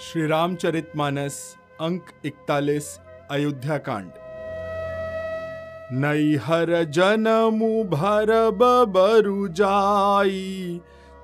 श्री 0.00 0.26
रामचरित 0.26 0.90
मानस 0.96 1.56
अंक 1.80 2.02
इकतालीस 2.24 2.88
अयोध्या 3.30 3.76
कांड 3.78 4.10
नैहर 5.92 6.72
जनमु 6.84 7.84
भर 7.84 8.32
बरु 8.92 9.48
जाई 9.48 10.80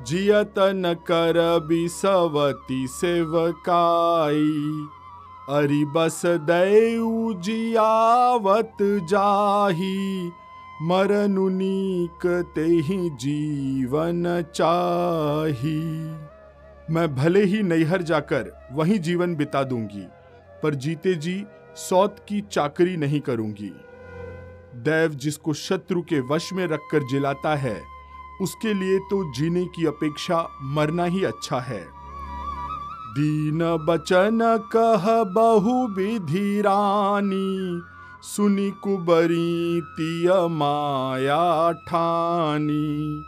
जियत 0.06 0.54
न 0.58 0.94
कर 0.94 1.40
बिसवती 1.68 2.86
सेवकाई। 2.86 4.48
अरि 5.58 5.84
बस 5.84 6.22
दैउ 6.26 7.32
जियावत 7.34 8.82
जाही, 8.82 10.30
मरनु 10.82 11.48
नीक 11.48 12.26
तेहि 12.54 13.10
जीवन 13.20 14.42
चाही। 14.54 15.80
मैं 16.92 17.14
भले 17.14 17.42
ही 17.44 17.62
नैहर 17.62 18.02
जाकर 18.02 18.50
वहीं 18.72 18.98
जीवन 18.98 19.34
बिता 19.34 19.62
दूँगी, 19.64 20.04
पर 20.62 20.74
जीते 20.74 21.14
जी 21.14 21.44
सौत 21.76 22.16
की 22.28 22.40
चाकरी 22.40 22.96
नहीं 22.96 23.20
करूँगी। 23.20 23.70
दैव 24.82 25.14
जिसको 25.14 25.52
शत्रु 25.52 26.02
के 26.02 26.20
वश 26.20 26.52
में 26.52 26.66
रखकर 26.66 27.06
जिलाता 27.10 27.54
है, 27.56 27.80
उसके 28.40 28.74
लिए 28.74 28.98
तो 29.10 29.22
जीने 29.32 29.64
की 29.66 29.86
अपेक्षा 29.86 30.46
मरना 30.62 31.04
ही 31.04 31.24
अच्छा 31.24 31.60
है। 31.60 31.82
दीन 33.14 33.60
बचन 33.88 34.38
कह 34.76 35.22
बहु 35.32 35.86
विधि 35.88 36.60
रानी, 36.60 37.80
सुनी 38.22 38.70
कुबरी 38.70 39.80
तिय 39.96 40.30
माया 40.48 41.72
ठानी। 41.72 43.24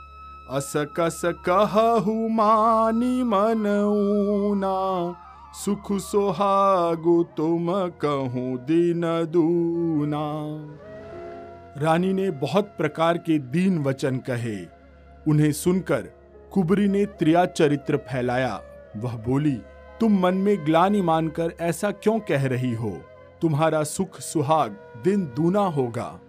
अस 0.50 0.72
कस 0.76 1.20
कहु 1.24 2.28
मानी 2.28 3.22
मन 3.22 3.66
ऊना 3.86 4.74
सुख 5.64 5.92
सोहागु 5.92 7.22
तुम 7.36 7.88
कहूँ 7.88 8.56
दिन 8.64 9.00
दूना 9.30 10.24
रानी 11.82 12.12
ने 12.12 12.30
बहुत 12.30 12.64
प्रकार 12.64 13.18
के 13.18 13.38
दीन 13.38 13.78
वचन 13.78 14.16
कहे। 14.16 14.66
उन्हें 15.28 15.52
सुनकर 15.52 16.02
कुबरी 16.52 16.88
ने 16.88 17.06
त्रिया 17.06 17.46
चरित्र 17.46 17.96
फैलाया। 17.96 18.60
वह 18.96 19.16
बोली, 19.16 19.60
तुम 20.00 20.20
मन 20.20 20.34
में 20.34 20.66
ग्लानि 20.66 21.02
मानकर 21.02 21.52
ऐसा 21.60 21.90
क्यों 21.90 22.18
कह 22.18 22.46
रही 22.46 22.74
हो? 22.74 22.98
तुम्हारा 23.40 23.82
सुख 23.82 24.20
सुहाग 24.20 24.76
दिन 25.04 25.24
दूना 25.36 25.60
होगा। 25.60 26.20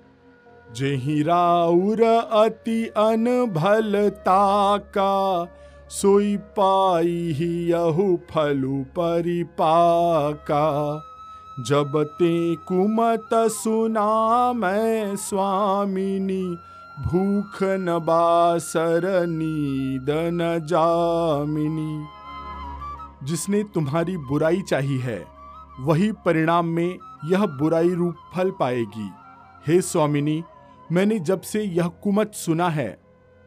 जेहि 0.76 1.24
राउर 1.24 2.04
अति 2.32 2.86
अनभलता 2.86 4.78
का, 4.78 5.48
सोई 5.90 6.38
पाई 6.38 7.32
ही 7.36 7.72
यहु 7.72 8.18
फलु 8.32 8.84
परिपाका। 8.84 10.64
जब 11.60 12.04
ते 12.04 12.56
कुमत 12.56 13.30
सुना 13.34 14.54
मैं 14.54 15.16
स्वामिनी, 15.16 16.58
भूख 17.06 17.64
न 17.64 18.00
बासर 18.04 19.28
नीद 19.28 20.06
न 20.10 20.66
जामिनी। 20.66 22.06
जिसने 23.24 23.64
तुम्हारी 23.64 24.18
बुराई 24.18 24.62
चाही 24.62 24.98
है, 24.98 25.26
वही 25.80 26.12
परिणाम 26.12 26.66
में 26.66 26.98
यह 27.26 27.46
बुराई 27.46 27.90
रूप 27.90 28.16
फल 28.36 28.52
पाएगी। 28.52 29.10
हे 29.68 29.82
स्वामिनी 29.82 30.44
मैंने 30.92 31.20
जब 31.20 31.42
से 31.42 31.62
यह 31.64 31.88
कुमत 31.88 32.34
सुना 32.34 32.70
है, 32.70 32.98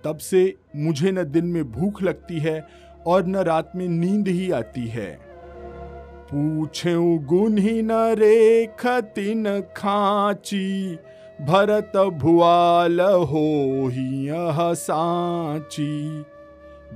तब 0.04 0.16
से 0.16 0.54
मुझे 0.76 1.12
न 1.12 1.24
दिन 1.24 1.44
में 1.44 1.72
भूख 1.72 2.02
लगती 2.02 2.38
है 2.38 2.66
और 3.06 3.26
न 3.26 3.36
रात 3.36 3.72
में 3.76 3.88
नींद 3.88 4.28
ही 4.28 4.50
आती 4.50 4.86
है। 4.86 5.20
पूछे 6.32 7.18
गुण 7.18 7.58
ही 7.58 7.82
न 7.82 7.90
रेखती 7.92 9.34
न 9.34 9.60
खाची, 9.60 10.98
भरत 11.40 11.96
भुआल 11.96 13.00
हो 13.00 13.88
ही 13.88 14.28
सांची। 14.74 16.20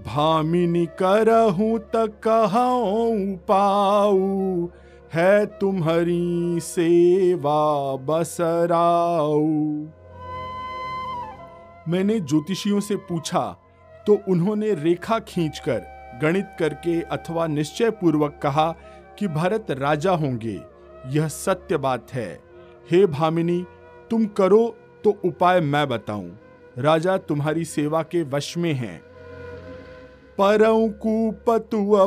भामिनी 0.07 0.87
करहूँ 0.87 1.79
त 1.79 1.93
कहूँ 1.97 3.37
पाऊ, 3.37 4.69
है 5.15 5.47
तुम्हारी 5.47 6.61
सेवा 6.61 7.97
बसराऊ। 7.97 9.87
मैंने 11.89 12.21
ज्योतिषियों 12.21 12.81
से 12.81 12.97
पूछा 12.97 13.59
तो 14.07 14.19
उन्होंने 14.29 14.75
रेखा 14.75 15.19
खींचकर 15.19 15.83
गणित 16.23 16.47
करके 16.59 17.01
अथवा 17.01 17.47
निश्चय 17.47 17.91
पूर्वक 17.91 18.41
कहा 18.43 18.77
कि 19.19 19.29
भरत 19.29 19.67
राजा 19.71 20.13
होंगे। 20.13 20.61
यह 21.07 21.29
सत्य 21.29 21.77
बात 21.77 22.07
है। 22.13 22.41
हे 22.91 23.07
भामिनी, 23.07 23.67
तुम 24.11 24.27
करो 24.27 24.77
तो 25.05 25.21
उपाय 25.25 25.61
मैं 25.61 25.89
बताऊँ। 25.89 26.39
राजा 26.79 27.17
तुम्हारी 27.17 27.65
सेवा 27.65 28.03
के 28.03 28.23
वश 28.23 28.57
में 28.57 28.73
हैं। 28.73 29.03
परऊ 30.41 30.89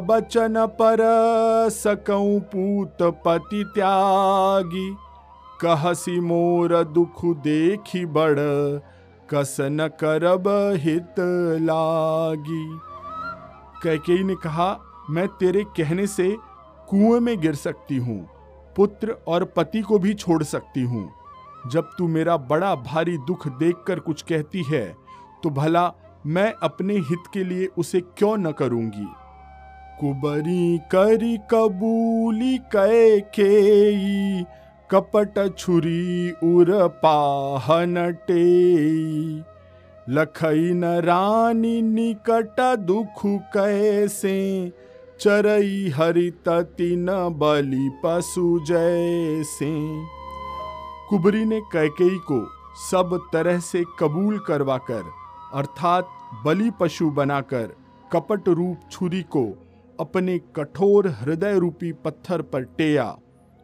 बचन 0.01 0.65
पर 0.67 0.97
सकऊ 1.69 2.39
पूत 2.39 2.97
पति 3.01 3.63
त्यागी। 3.75 4.95
कहसी 5.61 6.19
मोर 6.19 6.83
दुख 6.83 7.25
देखी 7.25 8.05
बड़। 8.05 8.39
कस 9.29 9.55
न 9.61 9.87
करब 9.99 10.47
हित 10.77 11.15
लागी। 11.61 12.65
कैकेयी 13.83 14.23
ने 14.23 14.35
कहा, 14.35 14.79
मैं 15.09 15.27
तेरे 15.29 15.63
कहने 15.77 16.07
से 16.07 16.35
कुएँ 16.89 17.19
में 17.19 17.39
गिर 17.41 17.55
सकती 17.55 17.97
हूँ, 17.97 18.19
पुत्र 18.75 19.15
और 19.27 19.43
पति 19.57 19.81
को 19.81 19.99
भी 19.99 20.13
छोड़ 20.13 20.43
सकती 20.43 20.81
हूँ। 20.83 21.09
जब 21.67 21.89
तू 21.97 22.07
मेरा 22.07 22.37
बड़ा 22.37 22.73
भारी 22.75 23.17
दुख 23.17 23.47
देखकर 23.59 23.99
कुछ 23.99 24.21
कहती 24.21 24.63
है 24.63 24.85
तो 25.43 25.49
भला 25.51 25.91
मैं 26.25 26.51
अपने 26.63 26.93
हित 26.99 27.23
के 27.33 27.43
लिए 27.43 27.65
उसे 27.77 28.01
क्यों 28.17 28.35
न 28.37 28.51
करूँगी? 28.51 29.07
कुबरी 29.99 30.77
करी 30.91 31.37
कबूली 31.51 32.57
कै 32.75 33.19
के 33.35 34.41
कपट 34.91 35.37
छुरी 35.57 36.31
उर 36.43 36.71
पाहन 37.03 37.95
टेई। 38.27 39.41
लखई 40.09 40.71
न 40.73 40.85
रानी 41.01 41.81
निकट 41.81 42.59
दुख 42.79 43.21
कैसे, 43.53 44.35
चरई 45.19 45.89
हरित 45.89 46.49
तीन 46.49 47.05
बलि 47.39 47.89
पशु 48.03 48.59
जैसे। 48.67 49.71
कुबरी 51.09 51.43
ने 51.45 51.59
कैकेयी 51.71 52.17
को 52.27 52.39
सब 52.81 53.19
तरह 53.33 53.59
से 53.59 53.83
कबूल 53.99 54.37
करवाकर, 54.39 55.03
अर्थात 55.53 56.07
बलि 56.45 56.69
पशु 56.79 57.09
बनाकर, 57.11 57.75
कपट 58.11 58.49
रूप 58.49 58.89
छुरी 58.91 59.21
को 59.21 59.43
अपने 59.99 60.37
कठोर 60.55 61.07
हृदय 61.19 61.57
रूपी 61.59 61.91
पत्थर 62.05 62.41
पर 62.43 62.63
टेया, 62.77 63.05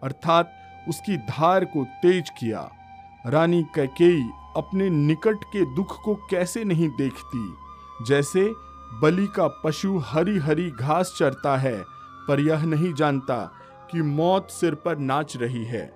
अर्थात 0.01 0.57
उसकी 0.89 1.17
धार 1.17 1.65
को 1.65 1.83
तेज 1.83 2.29
किया। 2.29 2.71
रानी 3.25 3.63
कैकेयी 3.75 4.29
अपने 4.57 4.89
निकट 4.89 5.43
के 5.43 5.75
दुख 5.75 6.01
को 6.03 6.15
कैसे 6.15 6.63
नहीं 6.63 6.89
देखती? 6.89 7.53
जैसे 8.05 8.53
बलि 9.01 9.27
का 9.27 9.61
पशु 9.65 9.97
हरी 9.97 10.37
हरी 10.37 10.71
घास 10.71 11.15
चरता 11.17 11.57
है, 11.57 11.83
पर 12.27 12.39
यह 12.39 12.65
नहीं 12.65 12.93
जानता 12.93 13.51
कि 13.91 14.01
मौत 14.01 14.47
सिर 14.51 14.75
पर 14.75 14.97
नाच 14.97 15.37
रही 15.37 15.65
है। 15.65 15.93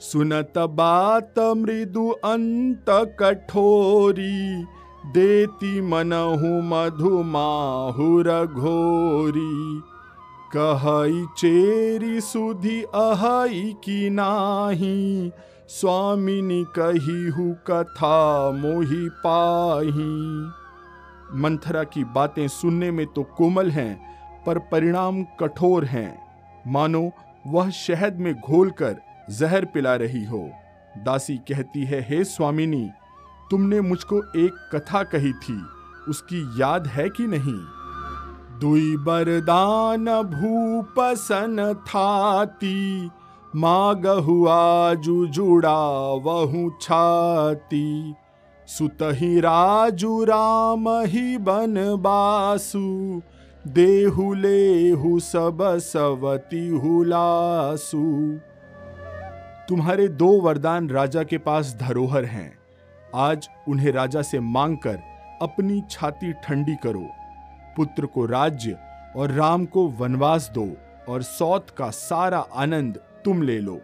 सुनत 0.00 0.52
बात 0.58 1.34
मृदु 1.38 2.08
अंत 2.08 2.84
कठोरी, 3.20 4.64
देती 5.06 5.80
मनहु 5.80 6.62
मधु 6.62 7.22
माहुर 7.22 8.46
घोरी। 8.46 9.91
कहई 10.56 11.26
चेरी 11.36 12.20
सुधि 12.20 12.82
अहई 12.82 13.72
की 13.84 14.10
नाही। 14.10 15.32
स्वामिनी 15.68 16.64
कही 16.78 17.28
हु 17.28 17.54
कथा 17.66 18.50
मोहि 18.50 19.08
पाही। 19.26 20.12
मंथरा 21.40 21.84
की 21.84 22.04
बातें 22.04 22.48
सुनने 22.48 22.90
में 22.90 23.06
तो 23.06 23.22
कोमल 23.22 23.70
हैं, 23.70 23.94
पर 24.46 24.58
परिणाम 24.58 25.24
कठोर 25.40 25.84
हैं। 25.84 26.22
मानो, 26.66 27.10
वह 27.46 27.70
शहद 27.70 28.18
में 28.18 28.34
घोलकर 28.34 28.96
जहर 29.30 29.64
पिला 29.64 29.94
रही 29.94 30.24
हो। 30.24 30.50
दासी 30.98 31.36
कहती 31.36 31.84
है, 31.84 32.06
हे 32.10 32.24
स्वामिनी, 32.24 32.90
तुमने 33.50 33.80
मुझको 33.80 34.18
एक 34.18 34.68
कथा 34.74 35.02
कही 35.02 35.32
थी, 35.32 35.62
उसकी 36.08 36.60
याद 36.60 36.86
है 36.86 37.08
कि 37.08 37.26
नहीं? 37.26 37.81
दुई 38.60 38.96
बरदान 38.96 40.04
भूपसन 40.30 41.56
थाती 41.86 43.10
माग 43.56 44.06
हुआ 44.06 44.94
जुड़ा 44.94 45.78
वहु 46.24 46.70
छाती। 46.80 48.14
सुतहि 48.68 49.40
राजू 49.40 50.24
राम 50.24 50.88
ही 50.88 51.38
बन 51.38 51.74
बासु, 51.98 53.20
देहु 53.64 54.32
लेहु 54.34 55.18
सब 55.20 55.58
सवती 55.82 56.66
हुलासु 56.68 58.04
तुम्हारे 59.68 60.08
दो 60.08 60.30
वरदान 60.40 60.88
राजा 60.90 61.22
के 61.22 61.38
पास 61.38 61.76
धरोहर 61.80 62.24
हैं। 62.24 62.52
आज 63.14 63.48
उन्हें 63.68 63.92
राजा 63.92 64.22
से 64.22 64.40
मांगकर 64.40 64.98
अपनी 65.42 65.82
छाती 65.90 66.32
ठंडी 66.44 66.74
करो। 66.76 67.06
पुत्र 67.76 68.06
को 68.06 68.26
राज्य 68.26 68.78
और 69.16 69.30
राम 69.30 69.64
को 69.66 69.86
वनवास 69.98 70.50
दो 70.54 70.68
और 71.08 71.22
सौत 71.22 71.70
का 71.70 71.90
सारा 71.90 72.38
आनंद 72.56 73.00
तुम 73.24 73.42
ले 73.42 73.58
लो। 73.60 73.80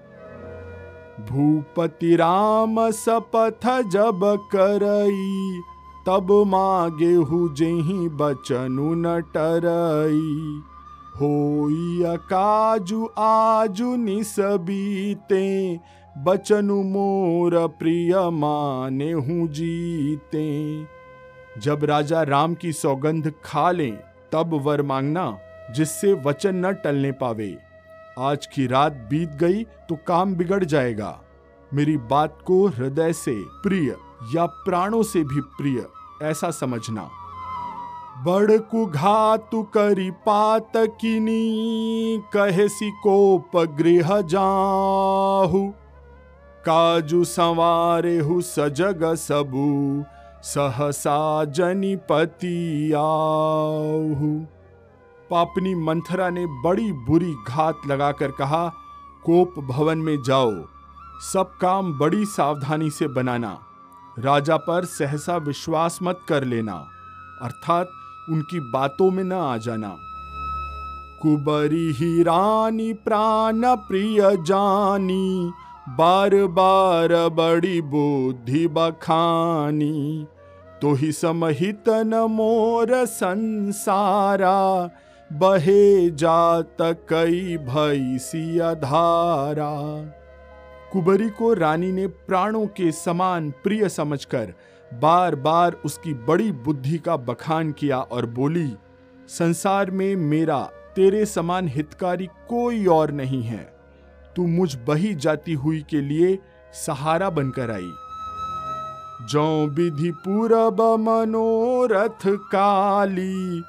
भूपति 1.20 2.14
राम 2.16 2.90
सपथ 2.90 3.66
जब 3.90 4.20
करई, 4.54 5.60
तब 6.06 6.32
मागे 6.46 7.14
हु 7.14 7.48
जेही 7.48 8.08
बचनु 8.08 8.94
न 8.94 9.20
टरई। 9.34 10.62
होई 11.20 12.02
अकाजु 12.04 13.08
आजु 13.18 13.94
निसबीते 13.96 15.46
बचनु 16.16 16.82
मोर 16.82 17.66
प्रिय 17.78 18.14
माने 18.30 19.10
हूँ 19.12 19.48
जीते। 19.48 20.46
जब 21.58 21.84
राजा 21.84 22.22
राम 22.22 22.54
की 22.54 22.72
सौगंध 22.72 23.32
खा 23.44 23.70
लें, 23.70 23.96
तब 24.32 24.54
वर 24.62 24.82
मांगना, 24.82 25.38
जिससे 25.70 26.12
वचन 26.24 26.66
न 26.66 26.72
टलने 26.74 27.12
पावे। 27.12 27.56
आज 28.18 28.46
की 28.46 28.66
रात 28.66 28.92
बीत 29.10 29.30
गई 29.30 29.62
तो 29.88 29.96
काम 30.06 30.34
बिगड़ 30.34 30.64
जाएगा। 30.64 31.18
मेरी 31.74 31.96
बात 32.10 32.38
को 32.46 32.66
हृदय 32.66 33.12
से 33.12 33.34
प्रिय 33.62 33.96
या 34.34 34.46
प्राणों 34.46 35.02
से 35.02 35.24
भी 35.24 35.40
प्रिय, 35.40 35.84
ऐसा 36.22 36.50
समझना। 36.50 37.08
बड़कु 38.24 38.84
घातु 38.86 39.62
करी 39.62 40.10
पात 40.10 40.72
किनी, 40.76 42.22
कहे 42.32 42.68
सी 42.68 42.90
कोप 42.90 43.56
गृह 43.78 44.20
जाहु। 44.20 45.66
काजू 46.64 47.24
संवारे 47.24 48.18
हु 48.18 48.40
सजग 48.40 49.04
सबू 49.14 50.04
सहसा 50.44 51.44
जनिपति 51.44 52.92
आहु 52.92 54.28
पापनी 55.30 55.74
मंथरा 55.74 56.28
ने 56.30 56.46
बड़ी 56.64 56.92
बुरी 57.06 57.34
घात 57.48 57.80
लगाकर 57.86 58.30
कहा, 58.30 58.68
कोप 59.24 59.54
भवन 59.58 59.98
में 59.98 60.16
जाओ, 60.22 60.52
सब 61.22 61.50
काम 61.60 61.92
बड़ी 61.98 62.24
सावधानी 62.26 62.90
से 62.90 63.08
बनाना। 63.08 63.58
राजा 64.18 64.56
पर 64.56 64.84
सहसा 64.84 65.36
विश्वास 65.36 65.98
मत 66.02 66.20
कर 66.28 66.44
लेना, 66.44 66.74
अर्थात 67.42 67.90
उनकी 68.30 68.60
बातों 68.72 69.10
में 69.10 69.24
न 69.24 69.32
आ 69.32 69.56
जाना। 69.56 69.96
कुबरी 71.22 71.92
ही 71.92 72.22
रानी 72.22 72.92
प्राण 72.92 73.62
प्रिय 73.88 74.20
जानी 74.40 75.52
बार 75.96 76.34
बार 76.46 77.12
बड़ी 77.28 77.80
बुद्धि 77.80 78.66
बखानी 78.68 80.26
तो 80.82 80.92
ही 80.94 81.12
समहित 81.12 81.88
न 81.88 82.14
मोर 82.30 83.06
संसारा, 83.06 84.90
बहे 85.32 86.10
जात 86.10 86.76
कई 86.82 87.56
भई 87.56 88.18
सिया 88.18 88.74
धारा 88.74 89.72
कुबरी 90.92 91.28
को 91.28 91.52
रानी 91.52 91.92
ने 91.92 92.06
प्राणों 92.06 92.66
के 92.66 92.92
समान 92.92 93.50
प्रिय 93.50 93.88
समझकर 93.88 94.52
बार 94.94 95.34
बार 95.36 95.76
उसकी 95.84 96.14
बड़ी 96.14 96.52
बुद्धि 96.52 96.98
का 96.98 97.16
बखान 97.16 97.72
किया 97.72 97.98
और 97.98 98.26
बोली, 98.26 98.70
संसार 99.28 99.90
में 99.90 100.16
मेरा, 100.16 100.62
तेरे 100.96 101.26
समान 101.26 101.68
हितकारी 101.68 102.26
कोई 102.26 102.86
और 102.86 103.10
नहीं 103.10 103.42
है। 103.42 103.77
तू 104.38 104.46
मुझ 104.46 104.76
बही 104.76 105.14
जाती 105.14 105.52
हुई 105.54 105.84
के 105.90 106.00
लिए 106.00 106.38
सहारा 106.72 107.30
बनकर 107.30 107.70
आई। 107.70 107.90
जो 109.26 109.66
विधि 109.66 110.10
पूरब 110.10 110.80
मनोरथ 111.00 112.26
काली, 112.26 113.60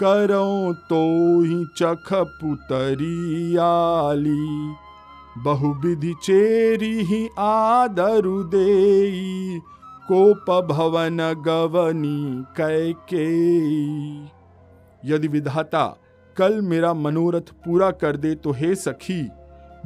करो 0.00 0.72
तो 0.74 1.00
ही 1.42 1.64
चख 1.76 2.12
पुतरी 2.12 3.56
आली। 3.56 4.74
बहुविधि 5.38 6.14
चेरी 6.22 7.04
ही 7.04 7.28
आदरु 7.38 8.42
देई, 8.42 9.58
कोप 10.10 10.50
भवन 10.64 11.18
गवनी 11.46 12.44
कैके। 12.56 13.24
यदि 15.04 15.28
विधाता 15.28 15.86
कल 16.36 16.60
मेरा 16.60 16.94
मनोरथ 16.94 17.50
पूरा 17.64 17.90
कर 17.90 18.16
दे 18.16 18.34
तो 18.34 18.52
हे 18.52 18.74
सखी 18.74 19.28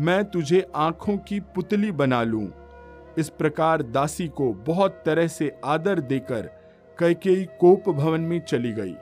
मैं 0.01 0.25
तुझे 0.25 0.67
आँखों 0.77 1.17
की 1.19 1.41
पुतली 1.55 1.93
बना 1.93 2.23
लूँ। 2.23 2.49
इस 3.19 3.29
प्रकार 3.29 3.83
दासी 3.83 4.29
को 4.29 4.53
बहुत 4.67 5.03
तरह 5.07 5.27
से 5.27 5.51
आदर 5.65 6.01
देकर 6.01 6.43
कैकेयी 6.99 7.45
कोप 7.61 7.89
भवन 7.89 8.21
में 8.21 8.41
चली 8.41 8.73
गई। 8.73 8.95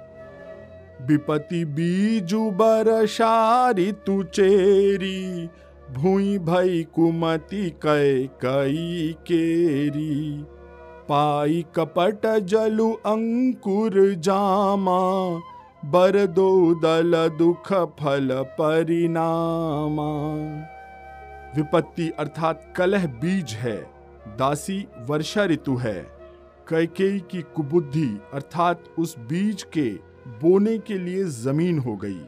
विपति 1.06 1.64
बीजू 1.64 2.50
बरसारी 2.50 3.92
तु 4.06 4.22
चेरी 4.22 5.48
भूई 5.90 6.38
भई 6.38 6.82
कुमति 6.94 7.68
कै 7.86 8.26
कई 8.44 9.14
केरी। 9.26 10.42
पाई 11.08 11.64
कपट 11.74 12.26
जलु 12.44 12.90
अंकुर 13.06 13.94
जामा, 14.18 15.00
बर 15.84 16.26
दो 16.26 16.74
दल 16.74 17.16
दुख 17.38 17.72
फल 18.00 18.28
परिणामा। 18.60 20.10
विपत्ति 21.56 22.08
अर्थात 22.10 22.72
कलह 22.76 23.06
बीज 23.06 23.52
है, 23.52 23.76
दासी 24.38 24.86
वर्षा 25.00 25.44
ऋतु 25.44 25.76
है। 25.76 26.00
कैकेयी 26.68 27.20
की 27.20 27.42
कुबुद्धि 27.56 28.08
अर्थात 28.34 28.84
उस 28.98 29.18
बीज 29.18 29.62
के 29.62 29.90
बोने 30.40 30.76
के 30.78 30.98
लिए 30.98 31.24
ज़मीन 31.24 31.78
हो 31.78 31.96
गई। 31.96 32.20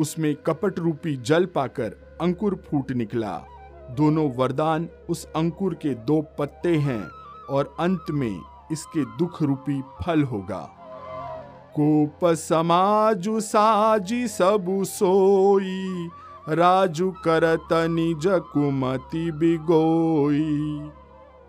उसमें 0.00 0.34
कपट 0.36 0.78
रूपी 0.78 1.16
जल 1.16 1.46
पाकर 1.46 1.96
अंकुर 2.20 2.54
फूट 2.66 2.92
निकला। 2.92 3.36
दोनों 3.90 4.30
वरदान 4.30 4.88
उस 5.08 5.26
अंकुर 5.36 5.74
के 5.74 5.94
दो 5.94 6.20
पत्ते 6.38 6.76
हैं 6.76 7.02
और 7.50 7.74
अंत 7.80 8.10
में 8.10 8.40
इसके 8.72 9.04
दुख 9.16 9.42
रूपी 9.42 9.80
फल 10.02 10.22
होगा। 10.22 10.60
कोप 11.74 12.24
समाजु 12.24 13.40
साजी 13.40 14.26
सबु 14.28 14.84
सोई 14.84 16.08
राजू 16.48 17.10
करत 17.10 17.68
निज 17.72 18.22
कुमति 18.26 19.32
बिगोई। 19.32 20.90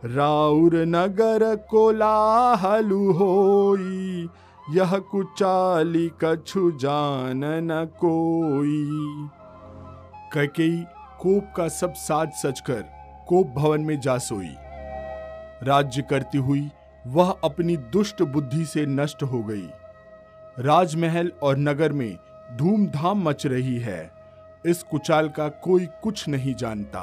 राउर 0.06 0.76
नगर 0.76 1.56
कोलाहलु 1.56 3.12
होई। 3.12 4.30
यह 4.70 4.98
कुचाली 4.98 6.12
कछु 6.24 6.72
जान 6.72 7.42
न 7.46 7.86
कोई। 7.86 8.86
कैकेयी 10.34 10.84
कोप 11.20 11.54
का 11.58 11.68
सब 11.68 11.94
साज 11.94 12.30
सजकर 12.30 12.86
कोप 13.28 13.48
भवन 13.48 13.82
में 13.82 14.00
जा 14.00 14.18
सोई। 14.18 14.56
राज्य 15.64 16.02
करती 16.02 16.38
हुई 16.38 16.70
वह 17.08 17.38
अपनी 17.44 17.78
दुष्ट 17.78 18.24
बुद्धि 18.24 18.66
से 18.66 18.86
नष्ट 18.86 19.24
हो 19.24 19.44
गई। 19.44 19.70
राजमहल 20.60 21.32
और 21.44 21.58
नगर 21.58 21.94
में 21.94 22.18
धूमधाम 22.56 23.30
मच 23.30 23.46
रही 23.46 23.78
है। 23.80 24.17
इस 24.68 24.84
कुचाल 24.84 25.30
का 25.30 25.48
कोई 25.48 25.86
कुछ 25.86 26.28
नहीं 26.28 26.56
जानता। 26.56 27.00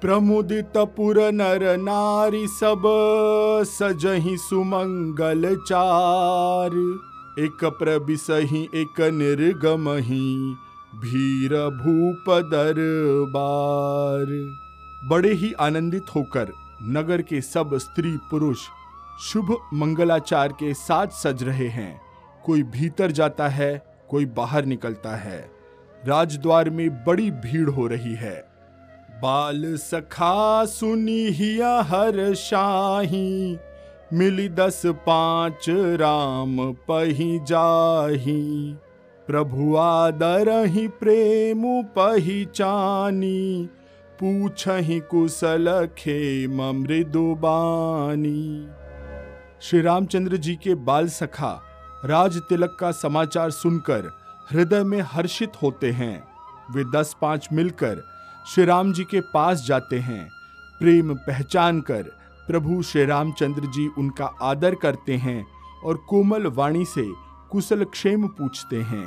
प्रमुदित 0.00 0.72
पुर 0.76 1.32
नर 1.32 1.76
नारी 1.76 2.46
सब, 2.46 2.82
सजही 3.66 4.36
सुमंगल 4.36 5.56
चार। 5.56 6.70
एक 7.38 7.64
प्रबिसही, 7.64 8.68
एक 8.74 9.00
निर्गमही, 9.00 10.56
भीर 10.94 11.52
भूप 11.52 12.40
दरबार। 12.40 14.26
बड़े 15.08 15.32
ही 15.32 15.52
आनंदित 15.52 16.06
होकर 16.14 16.52
नगर 16.82 17.22
के 17.22 17.40
सब 17.40 17.78
स्त्री 17.78 18.16
पुरुष 18.30 18.58
शुभ 19.20 19.56
मंगलाचार 19.74 20.48
के 20.48 20.74
साथ 20.74 21.06
सज 21.06 21.42
रहे 21.42 21.68
हैं। 21.68 22.00
कोई 22.44 22.62
भीतर 22.62 23.10
जाता 23.10 23.48
है, 23.48 23.98
कोई 24.10 24.26
बाहर 24.26 24.64
निकलता 24.64 25.16
है। 25.16 25.57
राजद्वार 26.06 26.70
में 26.70 27.04
बड़ी 27.04 27.30
भीड़ 27.30 27.68
हो 27.70 27.86
रही 27.86 28.14
है। 28.14 28.36
बाल 29.22 29.62
सखा 29.76 30.64
सुनी 30.64 31.24
हिया 31.30 31.80
हर 31.82 32.34
शाही, 32.34 33.58
मिली 34.12 34.48
दस 34.48 34.82
पाँच 34.86 35.66
राम 36.00 36.56
पही 36.90 37.38
जाही। 37.44 38.74
प्रभु 39.28 39.76
आदर 39.76 40.48
ही 40.66 40.86
प्रेम 40.88 41.62
पहचानी 41.96 43.68
पूछही 44.20 45.00
कुशल 45.00 45.88
खेम 45.98 46.62
मृदुबानी 46.72 48.68
श्री 49.60 49.80
रामचंद्र 49.80 50.36
जी 50.36 50.54
के 50.54 50.74
बाल 50.74 51.08
सखा, 51.08 51.52
राज 52.04 52.38
तिलक 52.38 52.76
का 52.80 52.90
समाचार 52.92 53.50
सुनकर 53.50 54.10
हृदय 54.52 54.82
में 54.84 55.00
हर्षित 55.00 55.52
होते 55.62 55.90
हैं। 55.90 56.28
वे 56.70 56.84
दस 56.84 57.16
पाँच 57.22 57.48
मिलकर 57.52 58.02
श्री 58.46 58.64
राम 58.64 58.92
जी 58.92 59.04
के 59.04 59.20
पास 59.20 59.64
जाते 59.68 59.98
हैं। 59.98 60.28
प्रेम 60.80 61.14
पहचान 61.14 61.80
कर 61.80 62.02
प्रभु 62.46 62.82
श्री 62.82 63.04
रामचंद्र 63.04 63.66
जी 63.66 63.88
उनका 63.98 64.26
आदर 64.42 64.74
करते 64.74 65.16
हैं 65.16 65.46
और 65.84 65.96
कोमल 66.08 66.46
वाणी 66.46 66.84
से 66.84 67.04
कुशल 67.50 67.84
क्षेम 67.84 68.26
पूछते 68.28 68.76
हैं। 68.76 69.06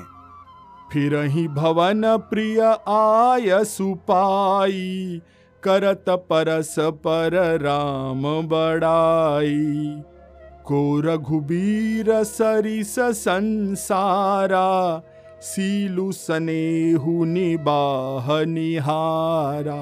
फिर 0.91 1.15
ही 1.25 1.48
भवन 1.48 2.01
प्रिय 2.17 2.62
आय 2.89 3.63
सुपाई, 3.63 5.21
करत 5.63 6.05
परस 6.10 6.75
पर 6.79 7.60
राम 7.62 8.21
बड़ाई। 8.48 10.01
को 10.65 11.00
रघुबीर 11.01 12.24
सरिस 12.24 12.95
संसारा 13.00 14.67
सीलु 15.43 16.12
निबाह 17.25 18.45
निहारा। 18.45 19.79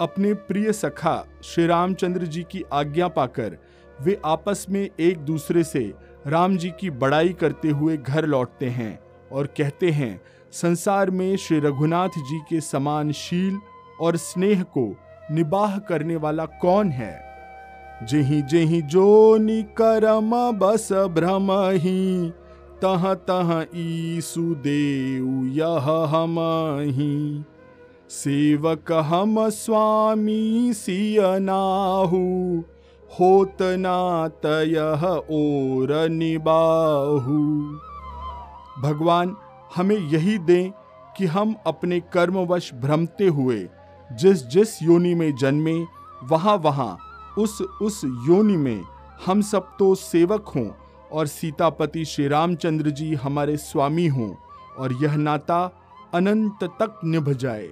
अपने 0.00 0.34
प्रिय 0.34 0.72
सखा, 0.72 1.26
श्री 1.44 1.66
रामचंद्र 1.66 2.26
जी 2.26 2.42
की 2.42 2.64
आज्ञा 2.72 3.08
पाकर 3.08 3.58
वे 4.02 4.20
आपस 4.24 4.66
में 4.70 4.90
एक 5.00 5.18
दूसरे 5.18 5.64
से 5.64 5.94
राम 6.26 6.56
जी 6.56 6.70
की 6.80 6.90
बड़ाई 6.90 7.28
करते 7.28 7.68
हुए 7.68 7.96
घर 7.96 8.26
लौटते 8.26 8.66
हैं 8.66 8.98
और 9.32 9.46
कहते 9.46 9.90
हैं, 9.90 10.20
संसार 10.52 11.10
में 11.10 11.36
श्री 11.36 11.58
रघुनाथ 11.60 12.08
जी 12.08 12.38
के 12.38 12.60
समान 12.60 13.12
शील 13.12 13.58
और 14.00 14.16
स्नेह 14.16 14.62
को 14.62 14.96
निबाह 15.30 15.78
करने 15.78 16.16
वाला 16.16 16.44
कौन 16.44 16.90
है? 16.90 17.24
जेहि 18.02 18.42
जेहि 18.42 18.82
जो 18.82 19.36
निकरम 19.36 20.52
बस 20.58 20.92
भ्रम 20.92 21.52
ही 21.52 22.32
तह 22.84 23.14
तह 23.14 23.66
ईसु 23.76 24.54
देव 24.54 25.46
यह 25.46 25.90
हम 26.06 26.36
ही 26.80 27.44
सेवक 28.10 28.92
हम 28.92 29.48
स्वामी 29.48 30.72
सियनाहू 30.72 32.18
होत 33.20 33.56
नात 33.62 34.46
यह 34.46 35.04
और 35.06 36.08
निबाहू। 36.08 37.38
भगवान, 38.82 39.36
हमें 39.76 39.96
यही 39.96 40.38
दें 40.38 40.70
कि 41.16 41.26
हम 41.26 41.54
अपने 41.66 42.00
कर्मवश 42.00 42.74
भ्रमते 42.74 43.26
हुए, 43.26 43.68
जिस 44.12 44.46
जिस 44.46 44.82
योनि 44.82 45.14
में 45.14 45.36
जन्मे, 45.36 45.84
वहाँ 46.24 46.56
वहाँ, 46.56 46.98
उस 47.38 47.60
उस 47.60 48.00
योनि 48.04 48.56
में 48.56 48.84
हम 49.26 49.40
सब 49.42 49.76
तो 49.78 49.94
सेवक 49.94 50.48
हों 50.48 50.70
और 51.14 51.26
सीतापति 51.26 52.04
श्री 52.04 52.26
रामचंद्र 52.28 52.90
जी 52.90 53.14
हमारे 53.14 53.56
स्वामी 53.58 54.06
हों, 54.08 54.30
और 54.78 54.92
यह 55.02 55.16
नाता 55.16 55.62
अनंत 56.14 56.64
तक 56.80 57.00
निभ 57.04 57.32
जाए 57.36 57.68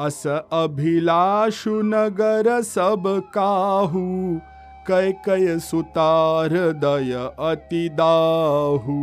अस 0.00 0.26
अभिलाषु 0.26 1.80
नगर 1.84 2.60
सब 2.62 3.02
काहू 3.34 4.04
कै 4.88 5.12
कय 5.26 5.58
सुतार 5.60 6.50
दय 6.80 7.12
अति 7.42 7.88
दाहू। 7.94 9.00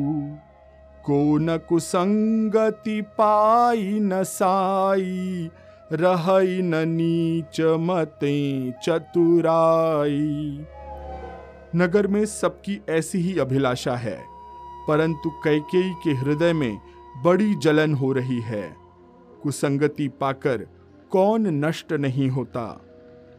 को 1.03 1.37
न 1.37 1.57
कुसंगति 1.69 3.01
पाई 3.17 3.99
न 4.01 4.23
साई 4.23 5.49
रहई 5.93 6.61
न 6.61 6.87
नीच 6.87 7.61
मते 7.81 8.35
चतुराई। 8.83 10.65
नगर 11.75 12.07
में 12.07 12.25
सबकी 12.25 12.79
ऐसी 12.89 13.17
ही 13.17 13.37
अभिलाषा 13.39 13.95
है, 13.95 14.17
परंतु 14.87 15.29
कैकेयी 15.43 15.93
के 16.03 16.11
हृदय 16.11 16.53
में 16.53 16.79
बड़ी 17.23 17.53
जलन 17.55 17.93
हो 17.93 18.11
रही 18.13 18.39
है। 18.41 18.63
कुसंगति 19.43 20.07
पाकर 20.21 20.67
कौन 21.11 21.47
नष्ट 21.65 21.93
नहीं 21.93 22.29
होता? 22.29 22.81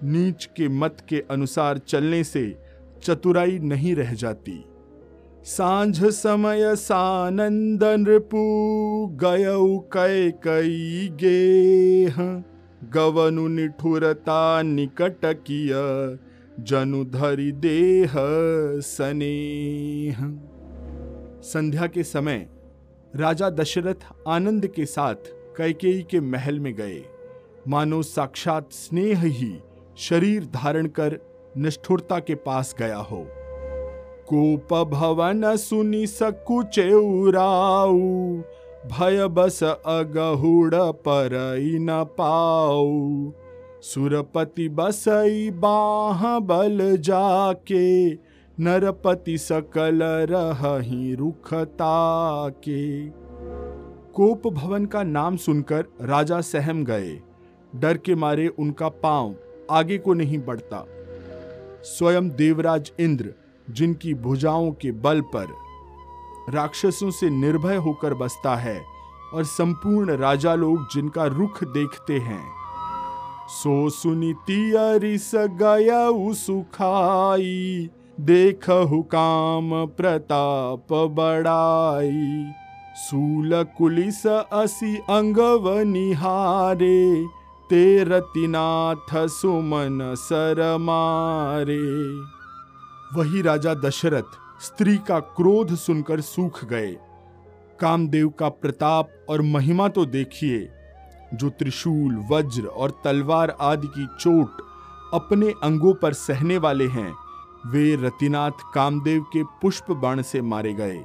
नीच 0.04 0.44
के 0.56 0.68
मत 0.68 0.96
के 1.08 1.22
अनुसार 1.30 1.78
चलने 1.78 2.22
से 2.24 2.44
चतुराई 3.02 3.58
नहीं 3.58 3.94
रह 3.94 4.12
जाती। 4.14 4.64
साँझ 5.46 6.04
समय 6.04 6.74
सानंद 6.76 7.84
नृपु 7.84 8.38
गयऊ 9.20 9.78
कै 9.92 10.30
कई 10.44 11.08
गेह, 11.14 12.16
गवनु 12.92 13.46
निठुरता 13.48 14.62
निकट 14.62 15.24
किय। 15.24 15.72
जनु 16.60 17.04
धरि 17.04 17.52
देह 17.52 18.12
सनेह। 18.80 20.16
संध्या 21.42 21.86
के 21.86 22.02
समय 22.02 22.46
राजा 23.16 23.50
दशरथ 23.50 24.06
आनंद 24.28 24.66
के 24.66 24.86
साथ 24.86 25.14
कैकेयी 25.56 26.02
के 26.02 26.20
महल 26.20 26.60
में 26.60 26.74
गए। 26.74 27.02
मानो 27.68 28.02
साक्षात 28.02 28.72
स्नेह 28.72 29.22
ही 29.22 29.52
शरीर 29.96 30.44
धारण 30.44 30.86
कर 30.86 31.18
निष्ठुरता 31.56 32.18
के 32.18 32.34
पास 32.34 32.74
गया 32.78 32.96
हो। 32.96 33.26
कोप 34.28 34.74
भवन 34.88 35.56
सुनि 35.56 36.06
सकुचे 36.06 36.92
उराऊ 36.92 37.98
भय 38.86 39.28
बस 39.28 39.62
अगहुड़ 39.62 40.74
पर 40.74 41.56
न 41.80 42.04
पाऊ। 42.18 43.32
सुरपति 43.82 44.68
बसई 44.68 45.50
बाह 45.50 46.38
बल 46.38 46.96
जाके, 46.96 48.12
नरपति 48.58 49.38
सकल 49.38 49.98
रही 50.30 51.14
रुखता 51.14 52.48
के 52.48 53.08
कोप 54.12 54.46
भवन 54.46 54.86
का 54.86 55.02
नाम 55.02 55.36
सुनकर 55.36 55.84
राजा 56.00 56.40
सहम 56.40 56.84
गए। 56.84 57.20
डर 57.76 57.96
के 57.96 58.14
मारे 58.14 58.46
उनका 58.48 58.88
पाँव 58.88 59.34
आगे 59.70 59.98
को 59.98 60.14
नहीं 60.14 60.38
बढ़ता। 60.38 60.84
स्वयं 61.82 62.30
देवराज 62.30 62.92
इंद्र, 63.00 63.34
जिनकी 63.70 64.14
भुजाओं 64.14 64.72
के 64.72 64.92
बल 64.92 65.20
पर 65.20 65.54
राक्षसों 66.50 67.10
से 67.10 67.30
निर्भय 67.30 67.76
होकर 67.76 68.14
बसता 68.14 68.56
है, 68.56 68.80
और 69.34 69.44
संपूर्ण 69.44 70.16
राजा 70.16 70.54
लोग 70.54 70.88
जिनका 70.94 71.26
रुख 71.26 71.64
देखते 71.64 72.18
हैं। 72.18 72.61
सो 73.52 73.88
सुनीति 73.90 74.72
अरिस 74.72 75.30
गया 75.34 76.32
सुखाई 76.32 77.88
देख 78.20 78.68
हुकाम 78.70 79.70
प्रताप 79.86 80.92
बड़ाई। 80.92 82.52
सूल 82.96 83.62
कुलिस 83.78 84.26
असी 84.26 84.96
अंगव 85.10 85.68
निहारे 85.82 87.24
ते 87.70 88.04
रतिनाथ 88.04 89.14
सुमन 89.28 90.14
सर 90.18 90.76
मारे। 90.80 91.80
वही 93.16 93.42
राजा 93.42 93.74
दशरथ 93.74 94.38
स्त्री 94.62 94.96
का 94.98 95.18
क्रोध 95.36 95.74
सुनकर 95.76 96.20
सूख 96.20 96.64
गए। 96.64 96.92
कामदेव 97.80 98.28
का 98.28 98.48
प्रताप 98.48 99.10
और 99.28 99.42
महिमा 99.42 99.88
तो 99.88 100.04
देखिए। 100.06 100.68
जो 101.34 101.48
त्रिशूल, 101.50 102.16
वज्र 102.30 102.66
और 102.66 102.90
तलवार 103.04 103.56
आदि 103.60 103.86
की 103.86 104.06
चोट 104.20 104.62
अपने 105.14 105.52
अंगों 105.62 105.94
पर 105.94 106.12
सहने 106.12 106.58
वाले 106.58 106.86
हैं, 106.86 107.12
वे 107.66 107.94
रतिनाथ 107.96 108.62
कामदेव 108.74 109.22
के 109.22 109.42
पुष्प 109.42 109.90
बाण 109.92 110.22
से 110.22 110.42
मारे 110.42 110.72
गए। 110.74 111.00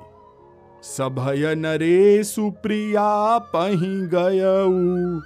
सभय 0.84 1.56
नरे 1.56 2.24
सुप्रिया 2.24 3.38
पही 3.38 4.08
गयऊ, 4.08 5.20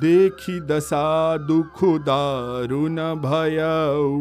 देखी 0.00 0.60
दशा 0.60 1.36
दुख 1.36 1.84
दारुण 1.84 2.96
भयऊ। 2.96 4.16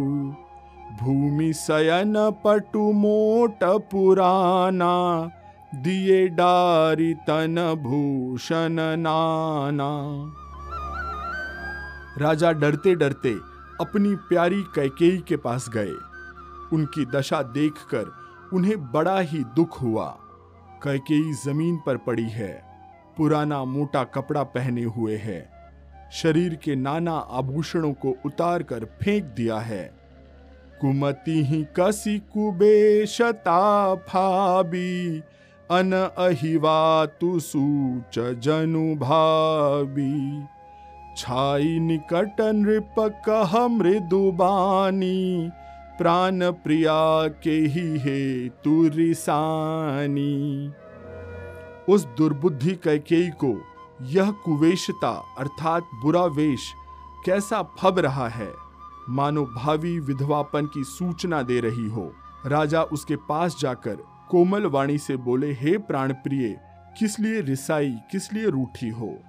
भूमि 1.01 1.53
शयन 1.53 2.13
पटु 2.46 2.91
मोट 2.91 3.63
पुराना 3.63 4.94
दिए 5.75 6.27
डारी 6.27 7.13
तन 7.13 7.55
भूषण 7.83 8.75
नाना। 9.00 9.89
राजा 12.17 12.51
डरते 12.51 12.95
डरते 12.95 13.33
अपनी 13.81 14.15
प्यारी 14.29 14.62
कैकेयी 14.75 15.17
के 15.17 15.38
पास 15.38 15.69
गए। 15.69 15.93
उनकी 16.74 17.05
दशा 17.05 17.41
देखकर 17.41 18.12
उन्हें 18.53 18.91
बड़ा 18.91 19.19
ही 19.19 19.43
दुख 19.55 19.81
हुआ। 19.81 20.07
कैकेयी 20.83 21.33
ज़मीन 21.33 21.77
पर 21.86 21.97
पड़ी 21.97 22.29
है, 22.29 22.53
पुराना 23.17 23.63
मोटा 23.65 24.03
कपड़ा 24.03 24.43
पहने 24.43 24.83
हुए 24.83 25.17
है। 25.17 25.39
शरीर 26.13 26.55
के 26.55 26.75
नाना 26.75 27.13
आभूषणों 27.13 27.93
को 27.93 28.15
उतार 28.25 28.63
कर 28.63 28.86
फेंक 29.03 29.24
दिया 29.24 29.59
है। 29.59 29.86
कुमति 30.81 31.43
ही 31.45 31.65
कसी 31.79 32.19
कुबेशता 32.19 33.95
फाबी 33.95 35.24
अन 35.71 35.91
अहिवा 36.17 37.05
तु 37.21 37.39
सूच 37.39 38.19
जनु 38.39 38.83
भाबी 38.95 40.45
छाई 41.17 41.79
निकट 41.79 42.41
नृप 42.41 42.95
कह 43.27 43.57
मृदुबानी 43.67 45.50
प्राण 45.97 46.51
प्रिया 46.63 47.27
के 47.43 47.57
ही 47.67 47.88
हे 48.00 48.50
तुरिसानी 48.63 50.33
उस 51.89 52.05
दुर्बुद्धि 52.17 52.75
कैकेयी 52.83 53.29
को 53.43 53.53
यह 54.07 54.31
कुवेशता 54.45 55.12
अर्थात 55.39 55.89
बुरा 56.03 56.25
वेश 56.33 56.71
कैसा 57.25 57.62
फब 57.79 58.00
रहा 58.00 58.27
है, 58.29 58.51
मानो 59.09 59.45
भावी 59.45 60.00
विधवापन 60.00 60.65
की 60.65 60.83
सूचना 60.83 61.41
दे 61.41 61.59
रही 61.59 61.88
हो। 61.89 62.12
राजा 62.45 62.81
उसके 62.83 63.15
पास 63.29 63.57
जाकर 63.62 63.97
कोमल 64.29 64.65
वाणी 64.65 64.98
से 64.98 65.17
बोले, 65.17 65.51
हे 65.51 65.77
प्राण 65.77 66.13
प्रिय 66.13 66.60
किस 67.00 67.19
लिए 67.19 67.41
रिसाई, 67.41 67.96
किस 68.12 68.34
लिए 68.34 68.46
रूठी 68.46 68.89
हो? 68.89 69.19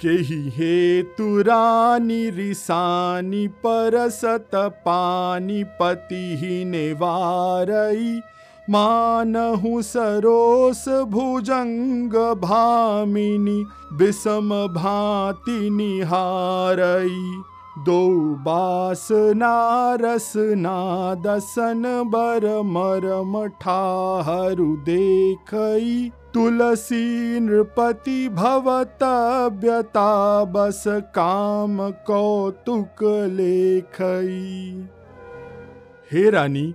केही 0.00 0.48
हे 0.48 1.02
तुरानी 1.02 2.30
रिसानी, 2.30 3.48
परसत 3.48 4.50
पानी 4.54 5.64
पति 5.64 6.36
ही 6.40 6.64
नेवारई। 6.64 8.20
मानहु 8.70 9.82
सरोस 9.82 10.88
भुजंग 10.88 12.12
भामिनी, 12.14 13.64
विषम 13.92 14.50
भांति 14.74 15.70
निहारई। 15.70 17.42
दो 17.78 18.08
बास 18.44 19.08
नारस 19.12 20.32
दसन 21.18 21.82
बर 22.06 22.44
मरम 22.62 23.46
ठाहरु 23.60 24.64
देखई। 24.76 26.10
तुलसी 26.34 27.40
नृपति 27.40 28.28
भवतव्यता 28.28 30.04
बस 30.44 30.82
काम 31.14 31.78
कौतुक 31.90 33.02
लेखई। 33.30 34.88
हे 36.12 36.30
रानी, 36.30 36.74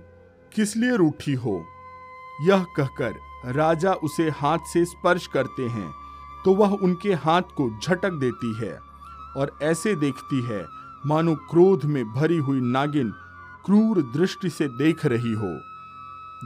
किस 0.52 0.76
लिए 0.76 0.96
रूठी 0.96 1.34
हो? 1.34 1.62
यह 2.42 2.64
कहकर 2.76 3.52
राजा 3.52 3.92
उसे 3.92 4.28
हाथ 4.30 4.58
से 4.72 4.84
स्पर्श 4.84 5.26
करते 5.26 5.62
हैं 5.68 5.90
तो 6.44 6.54
वह 6.54 6.74
उनके 6.82 7.14
हाथ 7.14 7.54
को 7.56 7.70
झटक 7.78 8.18
देती 8.20 8.54
है 8.56 8.78
और 9.36 9.56
ऐसे 9.62 9.94
देखती 9.94 10.42
है 10.42 10.77
मानो 11.06 11.34
क्रोध 11.34 11.84
में 11.84 12.12
भरी 12.12 12.36
हुई 12.36 12.60
नागिन 12.60 13.10
क्रूर 13.64 14.02
दृष्टि 14.02 14.50
से 14.50 14.68
देख 14.68 15.06
रही 15.06 15.32
हो। 15.32 15.60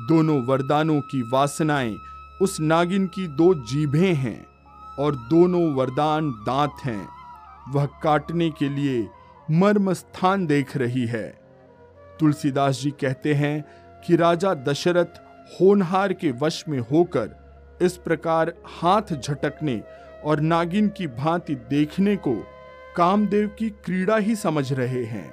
दोनों 0.08 0.46
वरदानों 0.46 1.00
की 1.00 1.30
वासनाएँ 1.30 1.96
उस 2.42 2.60
नागिन 2.60 3.06
की 3.06 3.26
दो 3.26 3.54
जीभें 3.54 4.14
हैं 4.14 4.46
और 4.98 5.16
दोनों 5.16 5.74
वरदान 5.74 6.30
दांत 6.30 6.72
हैं। 6.84 7.08
वह 7.68 7.86
काटने 7.86 8.50
के 8.50 8.68
लिए 8.68 9.08
मर्म 9.50 9.92
स्थान 9.92 10.46
देख 10.46 10.76
रही 10.76 11.06
है। 11.06 11.40
तुलसीदास 12.20 12.80
जी 12.82 12.90
कहते 12.90 13.34
हैं 13.34 13.64
कि 14.06 14.16
राजा 14.16 14.54
दशरथ 14.54 15.20
होनहार 15.60 16.12
के 16.12 16.32
वश 16.32 16.64
में 16.68 16.80
होकर 16.80 17.30
इस 17.82 17.96
प्रकार 17.96 18.52
हाथ 18.66 19.14
झटकने 19.20 19.82
और 20.24 20.40
नागिन 20.40 20.88
की 20.88 21.06
भांति 21.06 21.54
देखने 21.54 22.16
को 22.16 22.44
कामदेव 22.96 23.48
की 23.58 23.68
क्रीड़ा 23.84 24.16
ही 24.16 24.34
समझ 24.36 24.72
रहे 24.72 25.04
हैं। 25.04 25.30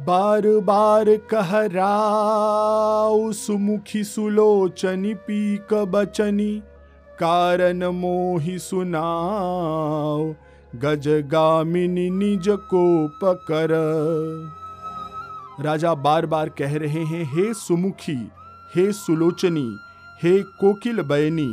बार 0.00 0.46
बार 0.60 1.16
कह 1.30 1.50
राउ 1.66 3.32
सुमुखी 3.32 4.04
सुलोचनी, 4.04 5.14
पीक 5.14 5.74
बचनी, 5.74 6.62
कारण 7.18 7.84
मोहि 7.92 8.58
सुनाओ 8.58 10.34
गज 10.74 11.08
गामिनी 11.26 12.08
निज 12.10 12.48
को 12.48 12.86
पकर 13.24 13.72
राजा 15.60 15.94
बार 15.94 16.26
बार 16.26 16.48
कह 16.48 16.76
रहे 16.76 17.04
हैं, 17.04 17.24
हे 17.34 17.52
सुमुखी, 17.54 18.18
हे 18.76 18.92
सुलोचनी, 18.92 19.68
हे 20.22 20.38
कोकिल 20.60 21.02
बयनी 21.02 21.50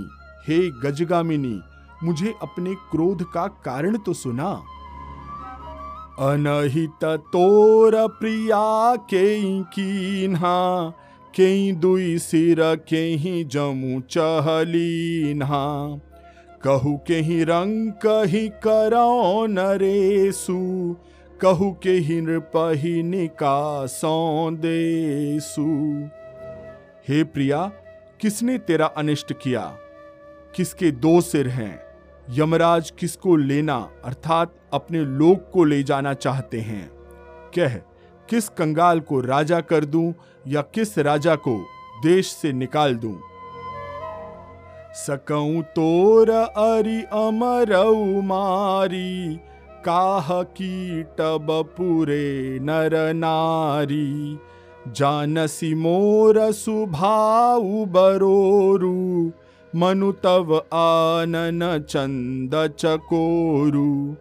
हे 0.48 0.58
गजगामिनी, 0.82 1.60
मुझे 2.04 2.34
अपने 2.42 2.74
क्रोध 2.92 3.24
का 3.24 3.48
कारण 3.66 3.98
तो 3.98 4.14
सुना। 4.14 4.62
अनहित 6.20 7.04
तोर 7.04 8.08
प्रिया 8.08 8.96
के 8.96 9.42
कीन्हा 9.64 10.90
के 11.36 11.72
दुई 11.72 12.18
सिर 12.18 12.76
के 12.76 13.44
जमू 13.44 14.02
चहलीन्हा। 14.02 15.96
कहू 16.64 17.00
के 17.08 17.16
ही 17.16 17.44
रंग 17.44 17.92
कही 17.92 18.50
करो 18.50 19.46
नरेसु, 19.46 20.96
कहू 21.42 21.72
के 21.84 21.92
ही 21.92 22.22
नृपही 22.22 23.04
निकासों 23.04 24.56
देसु। 24.56 26.10
हे 27.08 27.24
प्रिया, 27.24 27.72
किसने 28.22 28.58
तेरा 28.58 28.86
अनिष्ट 28.86 29.34
किया? 29.34 29.78
किसके 30.56 30.92
दो 30.92 31.22
सिर 31.22 31.48
हैं? 31.48 31.93
यमराज 32.30 32.92
किसको 32.92 33.36
लेना 33.36 33.90
अर्थात 34.06 34.56
अपने 34.74 35.00
लोक 35.00 35.52
को 35.54 35.64
ले 35.64 35.84
जाना 35.84 36.14
चाहते 36.14 36.60
हैं? 36.60 36.90
कह, 37.56 37.76
किस 38.30 38.50
कंगाल 38.50 39.00
को 39.00 39.22
राजा 39.22 39.60
कर 39.62 39.86
दूँ 39.86 40.14
या 40.48 40.62
किस 40.62 40.98
राजा 41.00 41.36
को 41.36 41.66
देश 42.04 42.28
से 42.28 42.54
निकाल 42.54 42.96
दूँ? 42.96 43.22
सकऊं 44.94 45.62
तोर 45.62 46.30
अरि 46.58 47.04
अमर 47.04 47.76
मारी, 48.22 49.40
काह 49.86 50.44
कीटब 50.44 51.48
पुरे 51.78 52.60
नर 52.60 53.14
नारी। 53.14 54.40
जानसी 54.88 55.76
मोर 55.76 56.52
सुभाऊ 56.52 57.86
बरोरू 57.86 59.32
मनु 59.74 60.12
तव 60.24 60.56
आनन 60.74 61.62
चंद 61.90 62.56
चकोरु। 62.80 64.14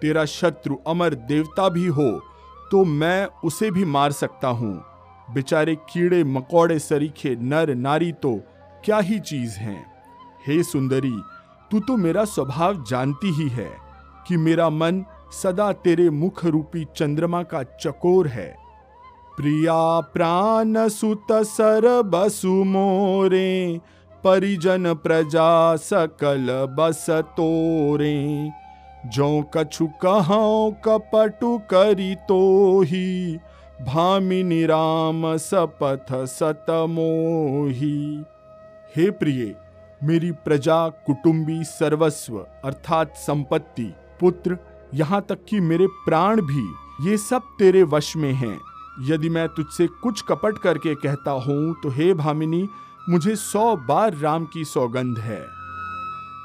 तेरा 0.00 0.24
शत्रु 0.26 0.76
अमर 0.86 1.14
देवता 1.28 1.68
भी 1.68 1.86
हो 1.88 2.10
तो 2.70 2.84
मैं 2.84 3.26
उसे 3.44 3.70
भी 3.70 3.84
मार 3.86 4.12
सकता 4.12 4.48
हूँ। 4.50 4.74
बेचारे 5.28 5.74
कीड़े 5.90 6.22
मकोड़े 6.26 6.78
सरीखे 6.78 7.34
नर 7.42 7.74
नारी 7.76 8.12
तो 8.12 8.34
क्या 8.84 8.98
ही 8.98 9.18
चीज़ 9.20 9.58
हैं। 9.58 9.84
हे 10.46 10.62
सुंदरी, 10.62 11.16
तू 11.70 11.80
तो 11.80 11.96
मेरा 11.96 12.24
स्वभाव 12.26 12.84
जानती 12.84 13.32
ही 13.34 13.48
है 13.50 13.70
कि 14.28 14.36
मेरा 14.36 14.68
मन 14.70 15.04
सदा 15.32 15.72
तेरे 15.74 16.08
मुख 16.12 16.44
रूपी 16.46 16.84
चंद्रमा 16.96 17.42
का 17.42 17.62
चकोर 17.74 18.28
है। 18.28 18.48
प्रिया 19.36 19.78
प्राण 20.14 20.88
सुत 20.88 21.32
सर 21.46 21.90
बसु 22.04 22.52
मोरे 22.64 23.80
परिजन 24.28 24.94
प्रजा 24.94 25.76
सकल 25.76 26.46
बस 26.78 27.06
तोरे। 27.10 28.50
जो 29.06 29.50
कछु 29.56 29.86
कहो 29.86 30.70
कपटु 30.84 31.58
करी 31.58 32.14
तो 32.14 32.80
ही। 32.82 33.38
भामिनी 33.86 34.66
राम 34.66 35.36
सपथ 35.36 36.06
सत 36.12 36.66
मोही। 36.70 38.24
हे 38.96 39.10
प्रिय, 39.10 39.54
मेरी 40.04 40.32
प्रजा 40.32 40.88
कुटुंबी 40.88 41.64
सर्वस्व 41.64 42.38
अर्थात 42.64 43.14
संपत्ति, 43.16 43.94
पुत्र, 44.20 44.58
यहाँ 44.94 45.24
तक 45.28 45.38
कि 45.48 45.60
मेरे 45.60 45.86
प्राण 45.86 46.40
भी, 46.40 46.66
ये 47.10 47.16
सब 47.16 47.42
तेरे 47.58 47.82
वश 47.82 48.16
में 48.16 48.32
हैं। 48.32 48.58
यदि 49.08 49.28
मैं 49.28 49.48
तुझसे 49.48 49.86
कुछ 49.86 50.22
कपट 50.22 50.58
करके 50.58 50.94
कहता 50.94 51.30
हूँ 51.30 51.74
तो 51.82 51.90
हे 51.90 52.14
भामिनी 52.14 52.68
मुझे 53.10 53.36
सौ 53.36 53.76
बार 53.76 54.14
राम 54.14 54.44
की 54.44 54.64
सौगंध 54.64 55.18
है। 55.18 55.46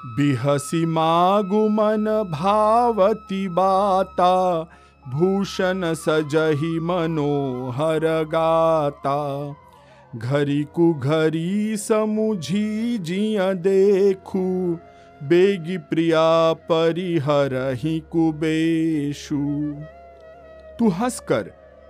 बिहसी 0.05 0.85
मागु 0.85 1.69
मन 1.69 2.05
भावती 2.31 3.47
बाता, 3.47 4.61
भूषण 5.09 5.93
सजही 5.93 6.79
मनोहर 6.79 8.23
गाता। 8.23 9.17
घरी 10.15 10.63
कु 10.63 10.93
घरी 10.93 11.77
समुझी 11.77 12.97
जिया 12.97 13.53
देखू, 13.53 14.79
बेगी 15.23 15.77
प्रिया 15.77 16.53
परिहर 16.53 17.73
ही 17.73 17.99
कुबेशु। 17.99 19.73
तू 20.79 20.89
हंसकर 20.89 21.43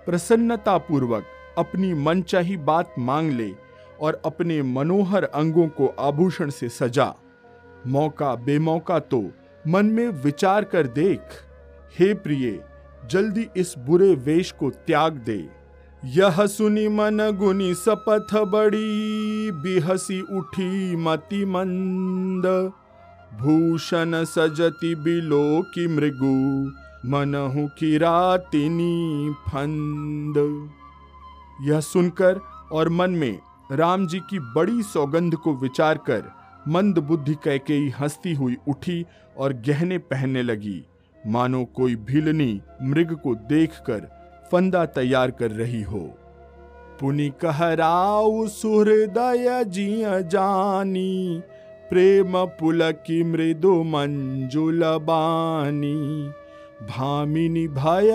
प्रसन्नता 0.06 0.78
पूर्वक 0.78 1.24
अपनी 1.58 1.94
मनचाही 1.94 2.58
बात 2.58 2.96
मांग 3.00 3.32
ले। 3.32 3.63
और 4.04 4.22
अपने 4.26 4.62
मनोहर 4.62 5.24
अंगों 5.24 5.68
को 5.68 5.88
आभूषण 6.00 6.50
से 6.50 6.70
सजा। 6.70 7.14
मौका 7.88 8.36
बेमौका 8.36 9.00
तो 9.00 9.32
मन 9.68 9.86
में 9.86 10.08
विचार 10.08 10.64
कर 10.64 10.88
देख। 10.88 11.20
हे 12.00 12.14
प्रिय, 12.14 12.64
जल्दी 13.10 13.48
इस 13.58 13.76
बुरे 13.78 14.16
वेश 14.16 14.52
को 14.52 14.70
त्याग 14.70 15.14
दे। 15.14 15.50
यह 16.06 16.46
सुनी 16.46 16.88
मन 16.88 17.18
गुनी 17.40 17.74
सपथ 17.74 18.36
बड़ी, 18.36 19.52
बिहसी 19.52 20.22
उठी 20.22 20.96
मति 20.96 21.46
मंद। 21.46 22.72
भूषण 23.40 24.24
सजति 24.24 24.96
बिलो 24.96 25.62
की 25.62 25.88
मृगु, 25.88 26.72
मनहु 27.10 27.68
की 27.68 27.98
रातिनी 27.98 29.34
फंद। 29.50 30.38
यह 31.62 31.80
सुनकर 31.80 32.40
और 32.72 32.90
मन 32.90 33.12
में 33.12 33.40
राम 33.74 34.08
जी 34.08 34.20
की 34.20 34.40
बड़ी 34.40 34.84
सौगंध 34.84 35.36
को 35.36 35.54
विचार 35.54 35.98
कर 35.98 36.24
मंद 36.68 36.98
बुद्धि 37.00 37.34
कैकेयी 37.44 37.90
हंसती 37.90 38.34
हुई 38.34 38.58
उठी 38.68 39.06
और 39.38 39.54
गहने 39.54 39.98
पहनने 39.98 40.44
लगी। 40.44 40.84
मानो 41.28 41.64
कोई 41.66 41.96
भीलनी 41.96 42.62
मृग 42.82 43.16
को 43.16 43.36
देखकर 43.36 44.00
फंदा 44.52 44.86
तैयार 44.86 45.32
कर 45.32 45.52
रही 45.52 45.82
हो। 45.82 46.00
पुनि 47.00 47.30
कहराउ 47.42 48.48
सुहृदय 48.48 49.64
जिय 49.64 50.24
जानी, 50.24 51.42
प्रेम 51.90 52.46
पुलकी 52.46 53.24
मृदु 53.24 53.84
मंजुल 53.84 54.82
बानी। 54.84 56.30
भामिनी 56.88 57.68
भय 57.68 58.12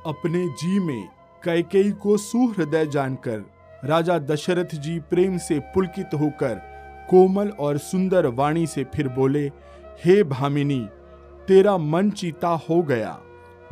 अपने 0.05 0.47
जी 0.47 0.79
में 0.79 1.09
कैकेयी 1.43 1.91
को 1.91 2.17
सुहृदय 2.17 2.85
जानकर 2.85 3.43
राजा 3.85 4.17
दशरथ 4.19 4.75
जी 4.75 4.99
प्रेम 4.99 5.37
से 5.37 5.59
पुलकित 5.59 6.09
होकर 6.13 6.55
कोमल 7.09 7.49
और 7.49 7.77
सुंदर 7.77 8.27
वाणी 8.27 8.67
से 8.67 8.83
फिर 8.83 9.07
बोले, 9.07 9.51
हे 10.05 10.23
भामिनी, 10.23 10.87
तेरा 11.47 11.77
मन 11.77 12.09
चीता 12.09 12.49
हो 12.69 12.81
गया। 12.81 13.19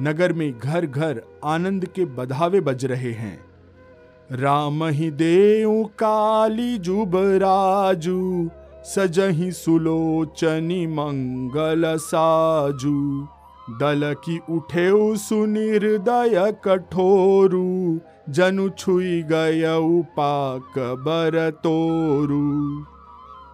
नगर 0.02 0.34
में 0.34 0.60
घर 0.60 0.86
घर 0.86 1.22
आनंद 1.44 1.86
के 1.86 2.06
बधावे 2.06 2.62
बज 2.62 2.86
रहे 2.86 3.12
हैं। 3.12 3.46
राम 4.32 4.84
ही 4.84 5.12
देव 5.12 5.84
काली 6.00 6.78
जुब 6.78 7.12
राजू 7.16 8.50
सजही 8.86 9.52
सुलोचनी 9.52 10.86
मंगल 10.88 11.84
साजू। 11.98 13.28
दल 13.80 14.14
की 14.14 14.40
उठे 14.50 15.18
सुनिर्दय 15.18 16.52
कठोरु। 16.64 18.00
जनु 18.34 18.70
छुई 18.70 19.22
गय 19.24 19.64
पाक 20.18 20.80
बर 21.06 21.50
तोरु। 21.64 22.40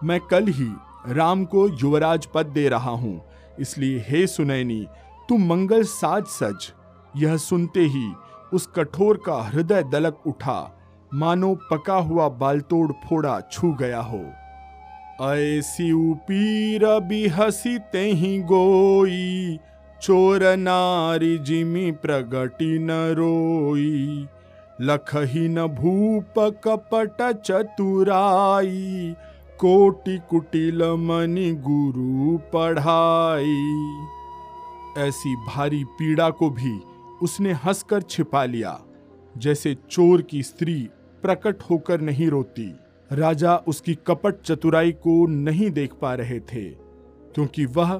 मैं 0.06 0.20
कल 0.20 0.46
ही 0.48 0.68
राम 1.08 1.44
को 1.44 1.68
युवराज 1.68 2.26
पद 2.26 2.46
दे 2.46 2.68
रहा 2.68 2.90
हूँ। 2.90 3.20
इसलिए 3.60 4.04
हे 4.08 4.26
सुनैनी 4.26 4.86
तुम 5.28 5.46
मंगल 5.46 5.82
साज 5.82 6.24
सज। 6.24 6.72
यह 7.16 7.36
सुनते 7.36 7.80
ही 7.80 8.12
उस 8.52 8.66
कठोर 8.66 9.22
का 9.26 9.42
हृदय 9.42 9.82
दलक 9.82 10.22
उठा। 10.26 10.58
मानो 11.14 11.54
पका 11.70 11.96
हुआ 12.00 12.28
बालतोड़ 12.28 12.92
फोड़ा 12.92 13.40
छू 13.52 13.72
गया 13.72 14.00
हो। 14.00 14.24
ऐसी 15.22 15.90
उपीर 15.92 16.84
भी 17.00 17.26
हसी 17.26 17.78
ते 17.78 18.38
गोई, 18.38 19.58
चोर 20.02 20.56
नारी 20.56 21.38
जिमी 21.38 21.90
प्रगति 21.92 22.78
न 22.78 22.90
रोई। 22.90 24.26
लखही 24.80 25.48
न 25.48 25.66
भूप 25.66 26.34
कपट 26.64 27.22
चतुराई, 27.46 29.14
कोटि 29.58 30.18
कुटिल 30.30 30.82
मनि 30.98 31.50
गुरु 31.66 32.38
पढ़ाई। 32.52 33.56
ऐसी 34.98 35.34
भारी 35.36 35.84
पीड़ा 35.84 36.30
को 36.30 36.50
भी 36.50 36.78
उसने 37.22 37.52
हंसकर 37.52 38.02
छिपा 38.02 38.44
लिया, 38.44 38.80
जैसे 39.38 39.76
चोर 39.90 40.22
की 40.22 40.42
स्त्री 40.42 40.88
प्रकट 41.22 41.62
होकर 41.70 42.00
नहीं 42.00 42.28
रोती। 42.28 42.72
राजा 43.10 43.56
उसकी 43.68 43.94
कपट 44.06 44.40
चतुराई 44.42 44.92
को 44.92 45.26
नहीं 45.26 45.70
देख 45.70 45.92
पा 45.92 46.14
रहे 46.14 46.38
थे, 46.42 46.64
क्योंकि 47.34 47.64
वह 47.66 47.94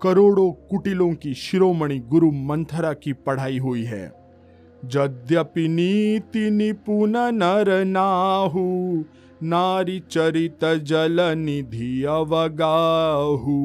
करोड़ों 0.00 0.50
कुटिलों 0.70 1.12
की 1.14 1.34
शिरोमणि 1.34 1.98
गुरु 2.08 2.30
मंथरा 2.30 2.92
की 2.92 3.12
पढ़ाई 3.26 3.58
हुई 3.58 3.82
है। 3.84 4.04
यद्यपि 4.82 5.66
नीति 5.68 6.50
निपुण 6.50 7.16
नर 7.32 7.70
नाहु, 7.84 8.62
नारी 9.42 9.98
चरित 10.10 10.64
जल 10.84 11.20
निधि 11.38 12.02
अवगाहु। 12.04 13.58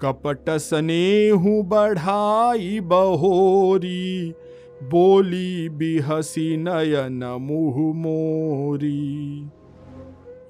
कपट 0.00 0.50
स्नेहु 0.50 1.62
बढ़ाई 1.62 2.80
बहोरी, 2.80 4.34
बोली 4.82 5.68
बिहसी 5.68 6.56
नयन 6.56 7.24
मुह 7.40 7.76
मोरी। 7.94 9.48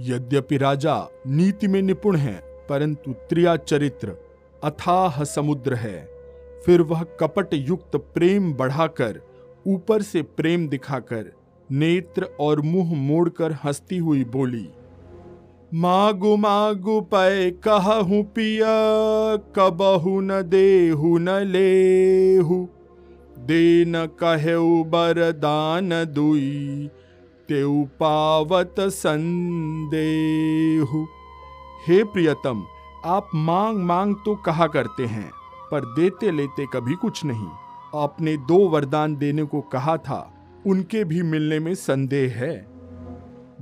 यद्यपि 0.00 0.56
राजा 0.56 0.96
नीति 1.26 1.68
में 1.68 1.80
निपुण 1.82 2.16
है, 2.16 2.34
परंतु 2.68 3.12
त्रिया 3.28 3.56
चरित्र 3.56 4.14
अथाह 4.62 5.22
समुद्र 5.24 5.74
है। 5.74 5.98
फिर 6.66 6.82
वह 6.82 7.02
कपट 7.20 7.54
युक्त 7.54 7.96
प्रेम 8.14 8.52
बढ़ाकर, 8.54 9.20
ऊपर 9.66 10.02
से 10.02 10.22
प्रेम 10.22 10.68
दिखाकर, 10.68 11.24
नेत्र 11.70 12.28
और 12.40 12.60
मुँह 12.60 12.94
मोड़कर 12.96 13.52
हंसती 13.64 13.98
हुई 13.98 14.24
बोली, 14.24 14.68
मागु 15.74 16.36
मागु 16.36 17.00
पै, 17.00 17.50
कहूँ 17.64 18.22
पिया, 18.24 18.76
कबहु 19.56 20.20
न 20.20 20.42
देहु, 20.42 21.16
न 21.18 21.38
लेहु। 21.46 22.66
दे 23.40 23.84
न 23.84 24.06
कहेउ 24.20 24.82
बरदान 24.84 25.90
दुई 26.04 26.90
तेउ 27.48 27.84
पावत 28.00 28.74
संदेहु। 28.80 31.06
हे 31.86 32.04
प्रियतम, 32.04 32.66
आप 33.04 33.28
मांग 33.34 33.78
मांग 33.78 34.16
तो 34.24 34.36
कहा 34.36 34.66
करते 34.66 35.06
हैं, 35.06 35.30
पर 35.70 35.94
देते 35.94 36.30
लेते 36.30 36.66
कभी 36.72 36.94
कुछ 36.94 37.24
नहीं। 37.24 37.48
आपने 37.94 38.36
दो 38.36 38.68
वरदान 38.68 39.16
देने 39.16 39.44
को 39.44 39.60
कहा 39.60 39.96
था, 39.96 40.34
उनके 40.66 41.04
भी 41.04 41.22
मिलने 41.22 41.58
में 41.58 41.74
संदेह 41.74 42.36
है। 42.36 42.66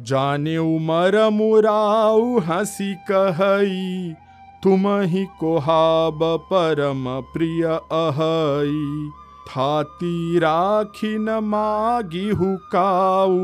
जाने 0.00 0.58
उमर 0.58 1.30
मुराऊ 1.30 2.38
हँसी 2.38 2.94
कहई, 3.10 4.14
तुम 4.62 5.02
ही 5.02 5.26
कोहाब 5.40 6.46
परम 6.52 7.04
प्रिय 7.32 7.80
अहई। 7.92 9.10
थाती 9.48 10.38
राखी 10.38 11.18
न 11.18 11.30
मागी 11.30 12.28
हुकाऊ 12.30 13.38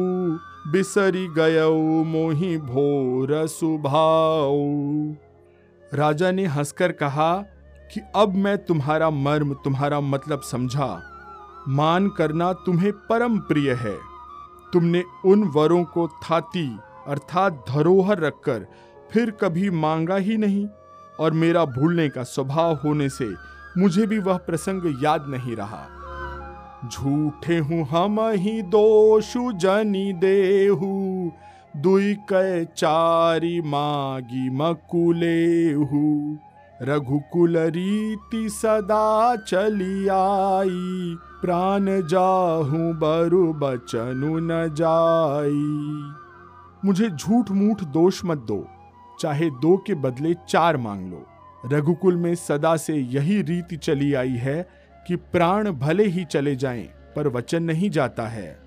बिसरी 0.72 1.26
गयऊ 1.28 2.04
मोही 2.04 2.56
भोर 2.58 3.46
सुभाऊ। 3.46 5.14
राजा 5.94 6.30
ने 6.30 6.46
हंसकर 6.46 6.92
कहा 6.92 7.32
कि 7.92 8.00
अब 8.16 8.34
मैं 8.34 8.56
तुम्हारा 8.58 9.10
मर्म, 9.10 9.54
तुम्हारा 9.54 10.00
मतलब 10.00 10.40
समझा। 10.40 11.02
मान 11.68 12.08
करना 12.08 12.52
तुम्हें 12.52 12.92
परम 12.92 13.38
प्रिय 13.38 13.72
है। 13.72 13.96
तुमने 14.72 15.02
उन 15.24 15.44
वरों 15.44 15.84
को 15.84 16.08
थाती, 16.08 16.66
अर्थात 17.06 17.64
धरोहर 17.68 18.18
रखकर 18.18 18.66
फिर 19.12 19.30
कभी 19.30 19.70
मांगा 19.70 20.16
ही 20.16 20.36
नहीं, 20.36 20.66
और 21.20 21.32
मेरा 21.32 21.64
भूलने 21.64 22.08
का 22.08 22.22
स्वभाव 22.22 22.74
होने 22.74 23.08
से 23.08 23.28
मुझे 23.78 24.06
भी 24.06 24.18
वह 24.18 24.36
प्रसंग 24.36 25.02
याद 25.04 25.24
नहीं 25.28 25.56
रहा। 25.56 25.86
झूठे 26.88 27.58
हूँ 27.58 27.84
हम, 27.84 28.20
ही 28.20 28.62
दोषु 28.62 29.52
जनी 29.52 30.12
देहू। 30.12 31.32
दुई 31.76 32.14
कै 32.14 32.64
चारी 32.64 33.60
मागी 33.60 34.50
मकुलेहू। 34.50 36.02
रघुकुल 36.82 37.58
रीति 37.58 38.48
सदा 38.48 39.36
चली 39.36 40.08
आई। 40.08 41.16
प्राण 41.42 41.86
जाहू 41.86 42.92
बरु 42.94 43.52
बचनु 43.52 44.38
न 44.38 44.68
जाई। 44.74 46.12
मुझे 46.84 47.10
झूठ 47.10 47.50
मूठ 47.50 47.84
दोष 47.84 48.24
मत 48.24 48.38
दो, 48.38 48.66
चाहे 49.20 49.50
दो 49.50 49.76
के 49.76 49.94
बदले 49.94 50.34
चार 50.48 50.76
मांग 50.76 51.10
लो। 51.10 51.26
रघुकुल 51.66 52.16
में 52.16 52.34
सदा 52.34 52.76
से 52.76 52.94
यही 52.94 53.42
रीति 53.42 53.76
चली 53.76 54.14
आई 54.14 54.36
है 54.36 54.68
कि 55.06 55.16
प्राण 55.16 55.70
भले 55.70 56.04
ही 56.04 56.24
चले 56.24 56.56
जाएँ, 56.56 56.88
पर 57.16 57.28
वचन 57.28 57.62
नहीं 57.62 57.90
जाता 57.90 58.26
है। 58.26 58.58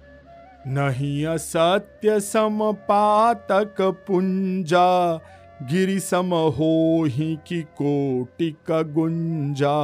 नहीं 0.67 1.25
असत्य 1.25 2.19
सम 2.19 2.59
पातक 2.73 3.81
पुंजा, 4.07 5.15
गिरि 5.63 5.99
सम 5.99 6.33
हो 6.57 7.03
ही 7.07 7.35
की 7.47 7.61
कोटिक 7.61 8.71
गुंजा 8.93 9.75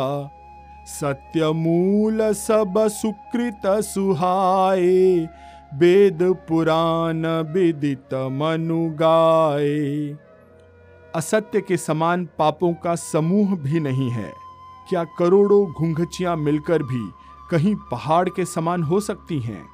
सत्य 0.88 1.52
मूल 1.52 2.32
सब 2.34 2.88
सुकृत 2.88 3.62
सुहाए, 3.65 5.28
वेद 5.74 6.24
पुराण 6.50 7.26
विदित 7.26 8.13
मनु 8.13 8.89
गाए। 8.89 10.17
असत्य 11.15 11.62
के 11.62 11.78
समान 11.78 12.30
पापों 12.39 12.74
का 12.74 12.95
समूह 12.95 13.56
भी 13.56 13.80
नहीं 13.80 14.10
है। 14.10 14.34
क्या 14.89 15.04
करोड़ों 15.04 15.71
घुंघचियाँ 15.71 16.36
मिलकर 16.36 16.84
भी 16.84 17.12
कहीं 17.52 17.76
पहाड़ 17.76 18.30
के 18.30 18.45
समान 18.45 18.84
हो 18.84 19.00
सकती 19.00 19.39
हैं? 19.39 19.65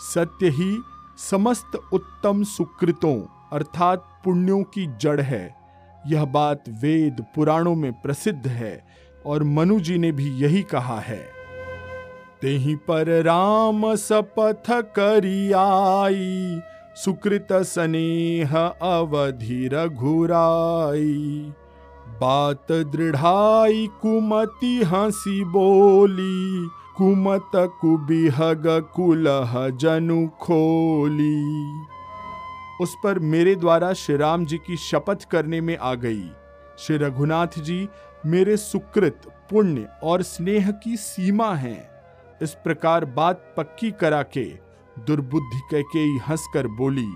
सत्य 0.00 0.48
ही 0.48 0.82
समस्त 1.30 1.80
उत्तम 1.92 2.42
सुकृतों 2.42 3.20
अर्थात 3.52 3.98
पुण्यों 4.24 4.62
की 4.62 4.86
जड़ 4.96 5.20
है। 5.20 5.56
यह 6.06 6.24
बात 6.24 6.64
वेद 6.68 7.24
पुराणों 7.34 7.74
में 7.74 7.92
प्रसिद्ध 7.92 8.46
है 8.46 8.86
और 9.26 9.42
मनु 9.42 9.80
जी 9.80 9.98
ने 9.98 10.12
भी 10.12 10.30
यही 10.30 10.62
कहा 10.62 11.00
है। 11.00 11.40
तेहि 12.42 12.74
पर 12.74 13.22
राम 13.22 13.94
सपथ 13.94 14.70
करियाई 14.70 16.60
सुकृत 16.96 17.48
स्नेह 17.52 18.58
अवधि 18.82 19.70
रघुराई, 19.72 21.52
बात 22.20 22.72
दृढ़ाई 22.72 23.88
कुमति 24.02 24.82
हँसी 24.82 25.44
बोली, 25.44 26.68
कुमत 26.96 27.50
कुबिहग 27.54 28.90
कुलह 28.94 29.68
जनु 29.68 30.28
खोली। 30.28 31.80
उस 32.80 32.96
पर 33.04 33.18
मेरे 33.18 33.54
द्वारा 33.54 33.92
श्री 33.92 34.16
राम 34.16 34.46
जी 34.46 34.56
की 34.56 34.76
शपथ 34.76 35.24
करने 35.30 35.60
में 35.60 35.78
आ 35.78 35.94
गई। 35.94 36.30
श्री 36.78 36.96
रघुनाथ 36.96 37.58
जी, 37.58 37.88
मेरे 38.26 38.56
सुकृत, 38.56 39.20
पुण्य 39.50 39.88
और 40.02 40.22
स्नेह 40.22 40.70
की 40.70 40.96
सीमा 40.96 41.54
हैं। 41.54 41.90
इस 42.42 42.54
प्रकार 42.54 43.04
बात 43.04 43.54
पक्की 43.56 43.90
करा 43.90 44.22
के 44.22 44.69
दुर्बुद्धि 44.98 45.60
कैकेयी 45.70 46.18
हंसकर 46.18 46.66
बोली, 46.66 47.08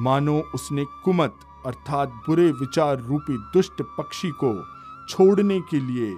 मानो 0.00 0.38
उसने 0.54 0.84
कुमत 1.04 1.34
अर्थात 1.66 2.08
बुरे 2.08 2.50
विचार 2.50 3.00
रूपी 3.00 3.36
दुष्ट 3.54 3.82
पक्षी 3.98 4.30
को 4.30 4.52
छोड़ने 5.08 5.60
के 5.60 5.80
लिए 5.80 6.14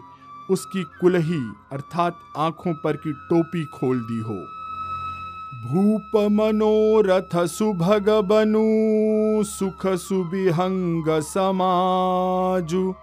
उसकी 0.50 0.82
कुलही 1.00 1.40
अर्थात 1.72 2.18
आँखों 2.36 2.74
पर 2.74 2.96
की 2.96 3.12
टोपी 3.12 3.64
खोल 3.64 4.00
दी 4.00 4.20
हो। 4.20 4.36
भूप 5.64 6.16
मनोरथ 6.32 7.36
सुभग 7.46 8.10
बनु, 8.24 8.64
सुख 9.44 9.86
सुबिहंग 9.86 11.20
समाजु, 11.20 12.94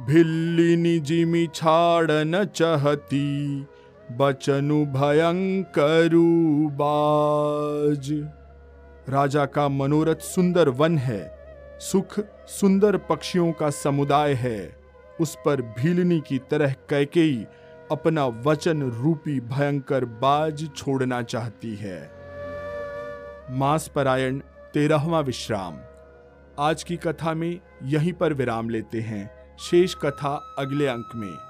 भिल्ली 0.00 0.98
जिमि 1.00 1.46
छाड़ 1.54 2.10
न 2.10 2.44
चहती। 2.44 3.66
बचनु 4.12 4.86
भयंकरु 4.86 6.24
बाज 6.68 8.10
राजा 9.08 9.46
का 9.46 9.68
मनोरथ 9.68 10.16
सुंदर 10.16 10.68
वन 10.68 10.98
है, 10.98 11.38
सुख 11.80 12.20
सुंदर 12.46 12.96
पक्षियों 12.96 13.52
का 13.52 13.70
समुदाय 13.70 14.34
है। 14.34 14.76
उस 15.20 15.36
पर 15.44 15.62
भीलनी 15.62 16.20
की 16.20 16.38
तरह 16.38 16.72
कैकेयी 16.72 17.46
अपना 17.92 18.26
वचन 18.26 18.82
रूपी 18.82 19.40
भयंकर 19.40 20.04
बाज 20.04 20.68
छोड़ना 20.76 21.22
चाहती 21.22 21.76
है। 21.76 22.10
मास 23.50 23.90
परायण 23.94 24.38
तेरहवा 24.74 25.20
विश्राम। 25.20 25.74
आज 26.58 26.82
की 26.82 26.96
कथा 26.96 27.34
में 27.34 27.60
यहीं 27.82 28.12
पर 28.12 28.32
विराम 28.32 28.68
लेते 28.68 29.00
हैं। 29.00 29.56
शेष 29.58 29.94
कथा 29.94 30.54
अगले 30.58 30.86
अंक 30.86 31.10
में। 31.14 31.45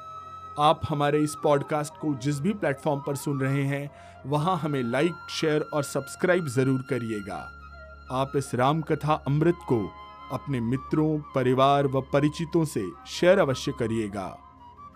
आप 0.59 0.81
हमारे 0.88 1.19
इस 1.19 1.35
पॉडकास्ट 1.42 1.95
को 1.95 2.14
जिस 2.14 2.40
भी 2.40 2.53
प्लेटफॉर्म 2.53 3.01
पर 3.07 3.16
सुन 3.16 3.40
रहे 3.40 3.62
हैं, 3.62 3.90
वहाँ 4.27 4.57
हमें 4.57 4.83
लाइक 4.83 5.14
शेयर 5.31 5.61
और 5.61 5.83
सब्सक्राइब 5.83 6.47
ज़रूर 6.47 6.83
करिएगा। 6.83 7.51
आप 8.11 8.33
इस 8.37 8.55
राम 8.55 8.81
कथा 8.81 9.14
अमृत 9.14 9.55
को 9.69 9.90
अपने 10.33 10.61
मित्रों, 10.61 11.19
परिवार 11.19 11.87
व 11.87 12.01
परिचितों 12.01 12.64
से 12.64 12.87
शेयर 13.07 13.38
अवश्य 13.38 13.73
करिएगा। 13.79 14.38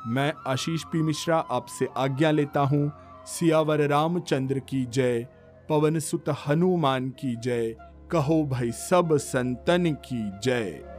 मैं 0.06 0.32
आशीष 0.46 0.84
पी 0.84 1.02
मिश्रा 1.02 1.38
आपसे 1.38 1.88
आज्ञा 1.96 2.30
लेता 2.30 2.60
हूँ। 2.60 2.92
सियावर 3.26 3.80
रामचंद्र 3.88 4.58
की 4.58 4.84
जय। 4.86 5.26
पवन 5.68 5.98
सुत 5.98 6.24
हनुमान 6.48 7.10
की 7.10 7.36
जय। 7.36 7.76
कहो 8.10 8.44
भाई 8.44 8.72
सब 8.72 9.16
संतन 9.16 9.92
की 9.92 10.38
जय। 10.44 10.89